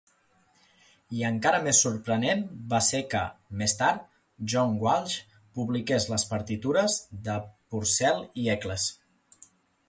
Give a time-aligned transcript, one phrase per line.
[1.17, 3.21] I encara més sorprenent va ser que,
[3.59, 4.07] més tard,
[4.55, 5.19] John Walsh
[5.61, 6.97] publiqués les partitures
[7.29, 7.37] de
[7.77, 8.89] Purcell i Eccles.